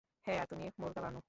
[0.25, 1.19] হ্যাঁ আর তুমি, মুরগা বানো।